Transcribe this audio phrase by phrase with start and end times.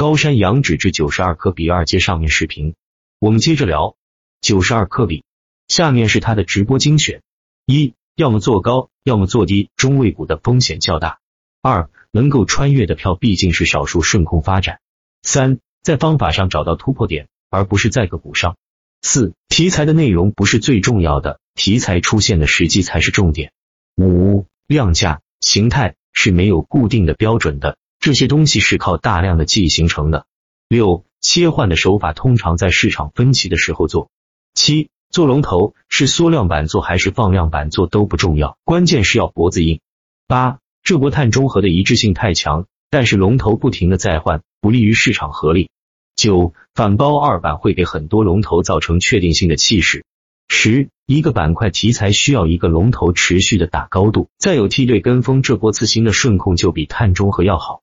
[0.00, 2.74] 高山仰止至九十二颗比二阶上面视频。
[3.18, 3.96] 我们接着聊。
[4.40, 5.24] 九十二颗比，
[5.68, 7.20] 下面是他的直播精选：
[7.66, 11.18] 一，要么做高，要么做低，中位股的风险较大；
[11.60, 14.76] 二，能够穿越的票毕竟是少数，顺控发展；
[15.22, 18.54] 三，在方法上找到突破点，而不是在个股上；
[19.02, 23.50] 四，题材的内容不是最重要的，题材出现的时机才是重点；
[23.98, 27.76] 五，量价形态是没有固定的标准的。
[28.00, 30.24] 这些东西是靠大量的记忆形成的。
[30.68, 34.08] 六、切换的手法通常在市场分歧的时候做。
[34.54, 39.80] 七、做龙头是缩量板做还是放量板做都不重要，关键是要脖子硬。
[40.26, 45.68] 八、这波碳中和的一致性太强，但是龙头不停的在换，不利于市场合力。
[46.16, 50.06] 九、反包二板会给很多龙头造成确定性的气势。
[50.48, 57.82] 十、一个板块题材需要一个龙头持续的打高度，再有梯队跟风，这波次新的顺控就比碳中和要好。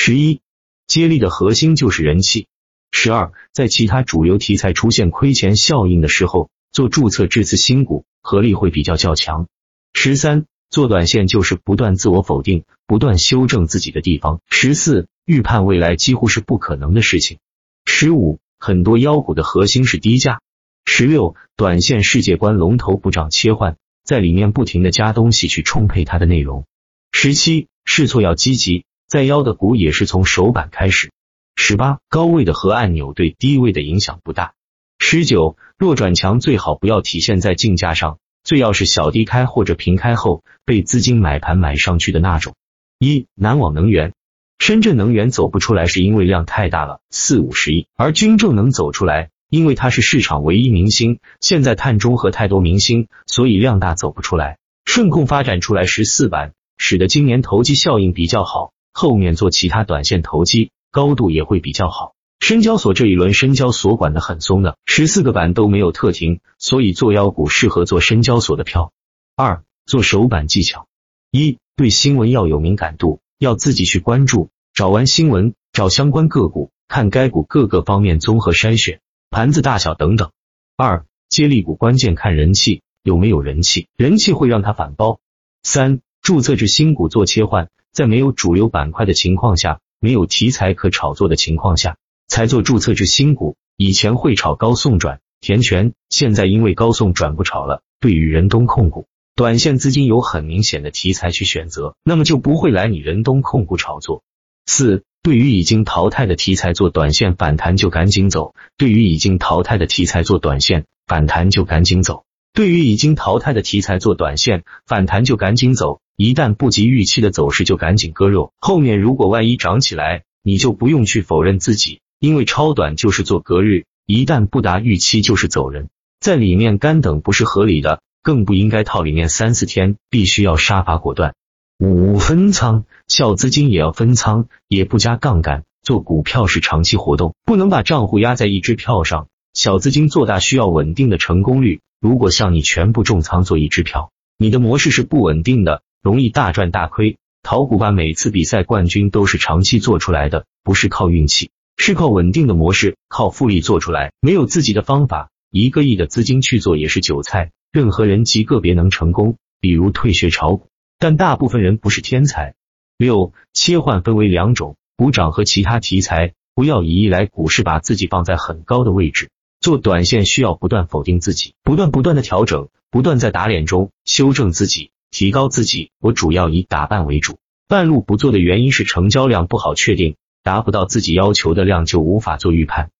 [0.00, 0.40] 十一，
[0.86, 2.46] 接力的核心就是人气。
[2.92, 9.48] 十二，在其他主流题材出现亏钱效应的时候，做注册这次新股合力会比较较强。
[9.92, 14.40] 十三，做短线就是不断自我否定，不断修正自己的地方。
[14.48, 17.38] 十四，预判未来几乎是不可能的事情。
[17.84, 20.40] 十五，很多妖股的核心是低价。
[20.84, 26.66] 十六，短线世界观龙头不涨切换，在里面不停的加东西去充沛它的内容。
[27.10, 28.84] 十七，试错要积极。
[29.08, 31.10] 在腰的股也是从首板开始。
[31.56, 34.52] 十八，高位的核按钮对低位的影响不大。
[34.98, 42.54] 十九，弱转强最好不要体现在竞价上，最要是小低开或者平开后被资金买盘买上去的那种。
[42.98, 44.12] 一，南网能源，
[44.58, 51.18] 深圳能源走不出来是因为量太大了，四五十亿，而军政能走出来，因为它是市场唯一明星。
[51.40, 54.58] 现在碳中和太多明星，所以量大走不出来。
[54.84, 58.72] 顺控发展出来十四板，使得今年投机效应比较好。
[58.92, 62.14] 后面做其他短线投机，高度也会比较好。
[62.40, 68.92] 深交所这一轮深交所管的很松的，十四个板都没有特停，所以做妖股适合做深交所的票。
[69.36, 70.86] 二做手板技巧：
[71.30, 80.30] 一对新闻要有敏感度，要自己去关注，找完新闻，找相关个股，看该股各个方面综合筛选，盘子大小等等。
[80.76, 85.18] 二接力股关键看人气，有没有人气，人气会让它反包。
[85.62, 87.68] 三注册制新股做切换。
[87.92, 91.96] 在没有主流板块的情况下，没有题材可炒作的情况下，
[92.28, 93.56] 才做注册制新股。
[93.76, 97.82] 以前会炒高送转、填权，现在因为高送转不炒了。
[98.00, 104.22] 对于人东控股，短线资金有很明显的题材去选择，那么就不会来你人东控股炒作。
[104.66, 108.54] 四，对于已经淘汰的题材做短线反弹就赶紧走。
[108.76, 112.24] 对于已经淘汰的题材做短线反弹就赶紧走。
[112.52, 116.00] 对于已经淘汰的题材做短线反弹就赶紧走。
[116.16, 118.52] 一旦不及预期的走势，就赶紧割肉。
[118.58, 125.88] 后面如果万一涨起来，你就不用去否认自己，因为超短就是做隔日，一旦不达预期就是走人。
[126.18, 131.34] 在里面干等不是合理的，更不应该套里面三四天，必须要杀伐果断。
[131.78, 135.62] 五分仓，小资金也要分仓，也不加杠杆。
[135.84, 139.28] 做股票是长期活动，不能把账户压在一支票上。
[139.54, 141.80] 小资金做大需要稳定的成功率。
[142.00, 145.82] 如果像你全部重仓做一支票，你的模式是不稳定的。
[146.00, 154.12] 容易大赚大亏，淘股吧每次比赛冠军都是长期做出来的，不是靠运气，是靠稳定的模式，靠复利做出来。
[154.20, 157.50] 没有自己的方法，一个亿的资金去做也是韭菜。
[157.72, 160.68] 任何人极个别能成功，比如退学炒股，
[161.00, 162.54] 但大部分人不是天才。
[162.96, 166.34] 六切换分为两种，股涨和其他题材。
[166.54, 169.30] 不要以一来股市把自己放在很高的位置，
[169.60, 174.90] 做短线需要不断否定自己，不断不断的调整，不断在打脸中修正自己。
[175.10, 177.38] 提高自己，我主要以打半为主。
[177.66, 182.90] 半路不做的原因是成交量不好确定，达不到自己要求的量就无法做预判。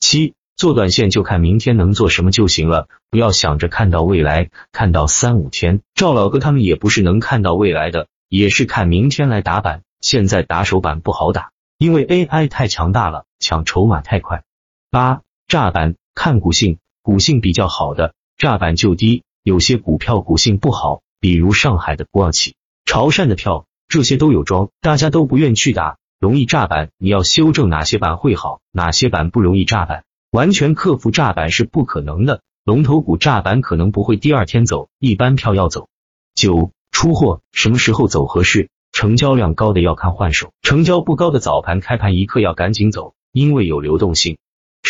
[0.00, 5.82] 七，做短线就看明天能做什么就行了，不要想着看到未来，看到三五天。
[5.94, 9.82] 赵老哥他们也不是能看到未来的，也是看明天来打板。
[10.00, 14.42] 现在打手板不好打，因为 AI 太强大了，抢筹码太快。
[14.90, 21.00] 八，炸板看股性，股性比较好的炸板就低，有些股票股性不好。
[21.20, 22.54] 比如上海的国企、
[22.84, 26.90] 潮汕的票，这些都有庄，大家都不愿去打，容易炸板。
[26.98, 32.42] 你要修正哪些板会好，哪些板不容易炸板，完全克服炸板是不可能的。
[32.62, 35.88] 龙头股炸板可能不会第二天走，一般票要走。
[36.34, 38.68] 九出货什么时候走合适？
[38.92, 44.36] 成交量高的要看换手，成交不高的早盘开盘一刻要赶紧走，因为有流动性。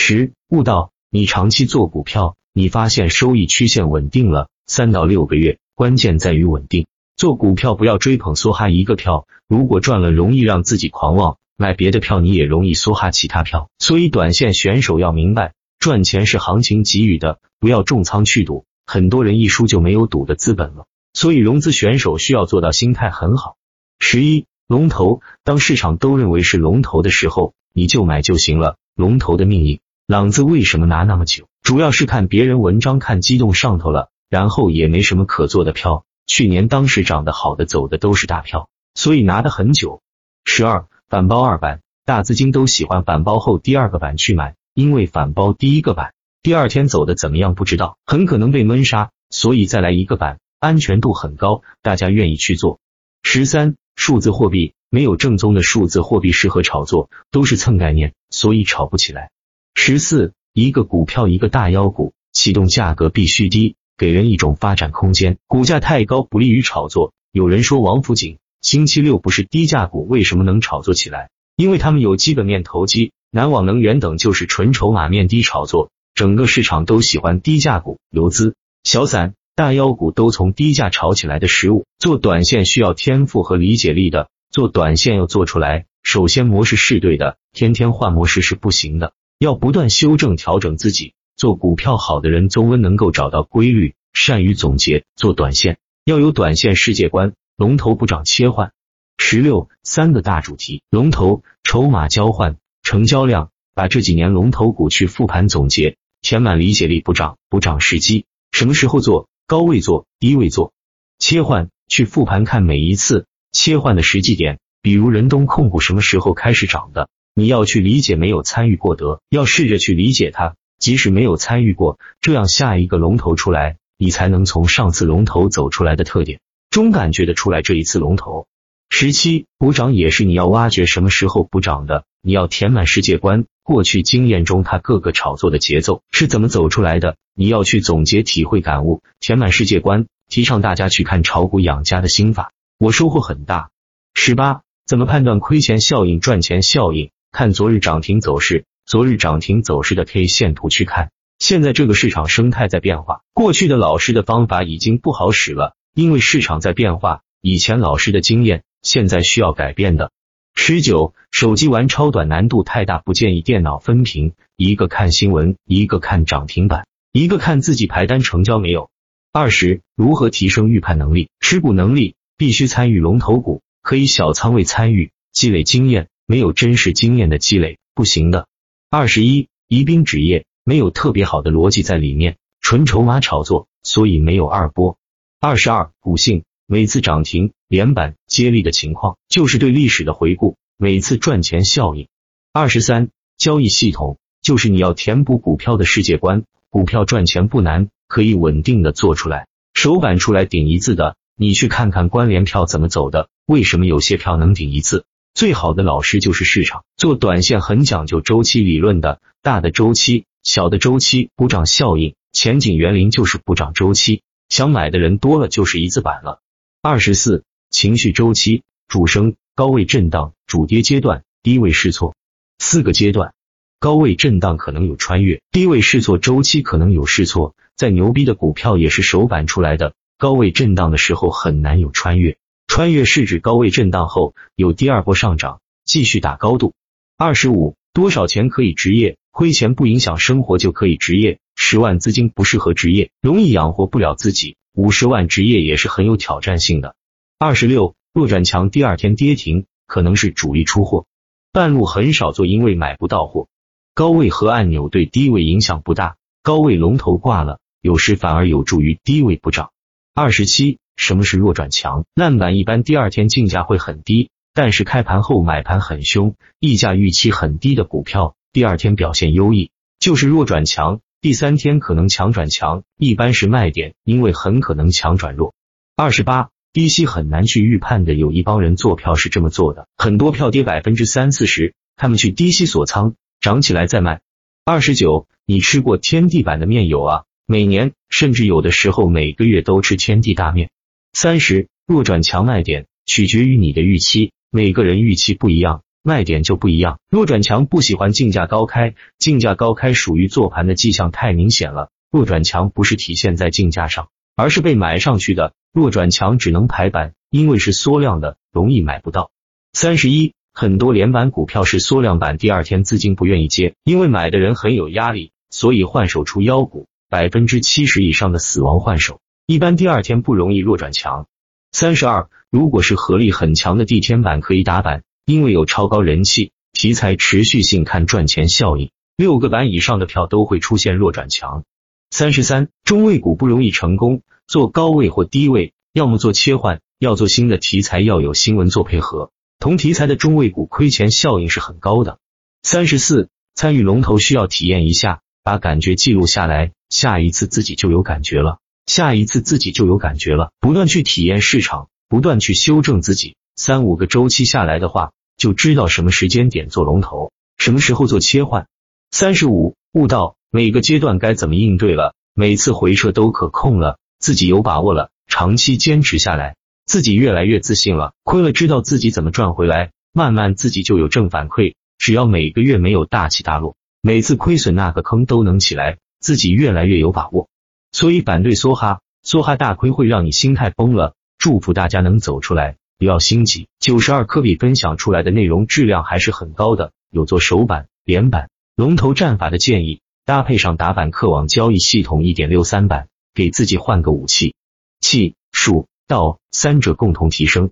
[0.01, 5.59] 十悟道，你长期做股票，你发现收益曲线稳定了，三到六个月。
[5.75, 6.87] 关键在于稳定，
[7.17, 18.65] 做股票不要追捧梭哈一个票，如果赚了容易让自己狂妄，买别的票你也容易梭哈其他票，所以短线选手要明白，赚钱是行情给予的，不要重仓去赌。
[18.87, 23.57] 很多人一输就没有赌的资本了，所以融资选手需要做到心态很好。
[23.99, 28.77] 十一龙头，当市场都认为是龙头的时候，你就买就行了。
[28.95, 29.79] 龙头的命运，
[30.11, 31.49] 朗子为什么拿那么久？
[31.63, 36.07] 主要是看别人文章看激动上头了，然后也没什么可做的票。
[36.27, 40.01] 去年当时涨得好的走的都是大票，所以拿的很久。
[40.47, 46.15] 十二反包二板，大资金都喜欢反包后第二个板去买，因为反包第一个板。
[46.43, 52.81] 第二天走的怎么样不知道，很可能被闷杀，所以再来一个板，安全度很高，大家愿意去做。
[53.23, 59.31] 十三，数字货币没有正宗的数字货币适合炒作，都是蹭概念，所以炒不起来。
[59.81, 67.13] 十四，一个股票一个大妖股，启动价格必须低，给人一种发展空间，股价太高不利于炒作。
[67.31, 71.31] 有人说王府井星期六不是低价股，为什么能炒作起来？
[71.57, 75.91] 因为他们有基本面投机，南网能源等就是纯筹码面低炒作。
[76.13, 81.87] 整个市场都喜欢低价股，游资、小散、大妖股都从低价炒起来的食物。
[82.01, 91.15] 做短线需要天赋和理解力的，做短线要做出来，首先模式是对的，天天换模式是不行的，要不断修正调整自己。
[91.37, 95.05] 做股票好的人，宗温能够找到规律，善于总结。
[95.15, 98.73] 做短线要有短线世界观，龙头不涨切换。
[99.17, 103.51] 十六三个大主题：龙头、筹码交换、成交量。
[103.75, 105.97] 把这几年龙头股去复盘总结。
[106.21, 109.29] 填满理解力不涨，不涨时机，什么时候做？
[109.47, 110.73] 高位做，低位做，
[111.21, 117.09] 切换去复盘看每一次切换的实际点，比如人东控股什么时候开始涨的，
[117.39, 128.49] 你要去理解，没有参与过的，要试着去理解它，即使没有参与过，这样下一个龙头出来，你才能从上次龙头走出来的特点中感觉得出来这一次龙头。
[128.91, 133.45] 十七补涨也是你要挖掘什么时候补涨的，你要填满世界观。
[133.63, 137.15] 过去经验中，他各个炒作的节奏是怎么走出来的？
[137.37, 140.07] 你要去总结、体会、感悟，填满世界观。
[140.29, 142.51] 提倡大家去看炒股养家的心法，
[142.81, 143.71] 我收获很大。
[144.13, 147.11] 十八，怎么判断亏钱效应、赚钱效应？
[147.39, 151.13] 看昨日涨停走势，昨日涨停走势的 K 线图去看。
[151.39, 157.21] 现在这个市场生态在变化，过去的老师的方法已经不好使了，因为市场在变化。
[157.41, 160.11] 以前老师的经验，现在需要改变的。
[160.57, 168.91] 十九，手机玩超短难度太大，不建议电脑分屏，一个看新闻，一个看涨停板，一个看自己排单成交没有。
[169.33, 172.17] 二十，如何提升预判能力、持股能力？
[172.37, 178.47] 必须参与龙头股，可以小仓位参与，积累经验，没有真实经验的积累不行的。
[178.91, 184.99] 二十一，宜宾纸业没有特别好的逻辑在里面，纯筹码炒作，所以没有二波。
[185.41, 186.45] 二十二，股性。
[186.67, 190.59] 每次涨停、连板、接力的情况，就是对历史的回顾。
[190.77, 192.09] 每次赚钱效应。
[192.53, 193.09] 二十三，
[193.39, 196.45] 交易系统就是你要填补股票的世界观。
[196.69, 199.47] 股票赚钱不难，可以稳定的做出来。
[199.73, 203.31] 首板出来顶一次的，你去看看关联票怎么走的。
[203.47, 205.07] 为什么有些票能顶一次？
[205.39, 206.83] 最好的老师就是市场。
[206.97, 214.23] 做短线很讲究周期理论的，大的周期、小的周期，补涨效应、前景园林就是补涨周期。
[214.49, 216.41] 想买的人多了，就是一字板了。
[216.83, 222.17] 二十四，情绪周期主升，高位震荡，主跌阶段，低位试错。
[222.59, 223.33] 四个阶段，
[223.79, 227.55] 高位震荡可能有穿越，低位试错周期可能有试错。
[227.77, 232.37] 再牛逼的股票也是首板出来的，高位震荡的时候很难有穿越。
[232.79, 236.75] 穿越是指高位震荡后有第二波上涨，继续打高度。
[237.17, 239.17] 二十五，多少钱可以职业？
[239.33, 241.41] 亏钱不影响生活就可以职业。
[241.57, 244.55] 十万资金不适合职业，容易养活不了自己。
[244.75, 246.95] 五十万职业也是很有挑战性的。
[247.37, 251.05] 二十六弱转强，第二天跌停，可能是主力出货，
[251.51, 253.49] 半路很少做，因为买不到货。
[253.93, 259.73] 高位和按钮对低位影响不大，高位龙头挂了，有时反而有助于低位补涨。
[260.15, 262.05] 二十七什么是弱转强？
[262.15, 271.01] 烂板一般第二天竞价会很低，但是开盘后买盘很凶，溢价预期很低的股票，第二天表现优异，就是弱转强。
[271.21, 275.55] 第三天可能强转强，一般是卖点，因为很可能强转弱。
[275.97, 284.21] 二十八，低吸很难去预判的，有一帮人做票是这么做的，很多票跌百分之三四十，他们去低吸锁仓，涨起来再卖。
[284.65, 287.25] 二十九，你吃过天地板的面有啊？
[287.47, 290.71] 每年甚至有的时候每个月都吃天地大面。
[291.21, 295.83] 三十，弱转强卖点取决于你的预期，每个人预期不一样。
[296.05, 301.91] 卖点就不一样，弱转强不喜欢竞价高开，竞价高开属于做盘的迹象太明显了。
[302.13, 305.55] 弱转强不是体现在竞价上，而是被买上去的。
[305.73, 309.33] 弱转强只能排板，因为是缩量的，容易买不到。
[309.73, 319.19] 三十一，很多连板股票是缩量板，第二天资金不愿意接，因为买的人很有压力，所以换手出妖股，百分之七十以上的死亡换手，
[319.51, 321.27] 一般第二天不容易弱转强。
[321.73, 331.65] 三十二，如果是合力很强的地天板可以打板，因为有超高人气，题材持续性看赚钱效应，六个板以上的票都会出现弱转强。
[332.11, 336.83] 三十三，中位股不容易成功，做高位或低位，要么做切换。
[336.99, 342.19] 要做新的题材，要有新闻做配合，同题材的中位股亏钱效应是很高的。
[342.63, 350.51] 三十四，参与龙头需要体验一下，把感觉记录下来，下一次自己就有感觉了，下一次自己就有感觉了。
[350.61, 358.67] 不断去体验市场，不断去修正自己，三五个周期下来的话，就知道什么时间点做龙头，什么时候做切换。
[359.11, 366.57] 三十五，悟到每个阶段该怎么应对了，每次回撤都可控了，自己有把握了，长期坚持下来。
[366.87, 371.75] 自己越来越自信了，亏了知道自己怎么赚回来，慢慢自己就有正反馈。
[371.99, 377.51] 只要每个月没有大起大落，每次亏损那个坑都能起来，自己越来越有把握。
[377.93, 381.15] 所以反对梭哈，梭哈大亏会让你心态崩了。
[381.39, 383.69] 祝福大家能走出来，不要心急。
[383.79, 394.55] 九十二科比分享出来的内容质量还是很高的，有做手板、连板、龙头战法的建议，搭配上打板客网交易系统一点六三版，给自己换个武器，
[395.01, 395.87] 气数。
[396.09, 397.71] 道三者共同提升。